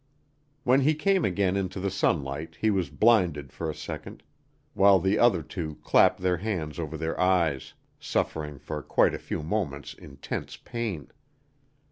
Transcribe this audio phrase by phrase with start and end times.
[0.63, 4.23] When he came again into the sunlight he was blinded for a second,
[4.73, 9.43] while the other two clapped their hands over their eyes, suffering for quite a few
[9.43, 11.11] moments intense pain.